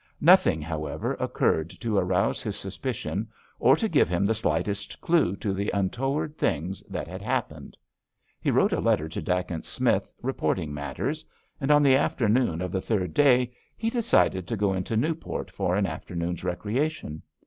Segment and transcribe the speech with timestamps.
[0.19, 3.27] Nothing, however, occurred to arouse his suspicion
[3.59, 7.77] or to give him the slightest clue to the untoward things that had happened.
[8.41, 11.23] He wrote a letter to Dacent Smith reporting matters,
[11.59, 15.75] and on the afternoon of the third day he decided to go into Newport for
[15.75, 17.21] an afternoon's recreation.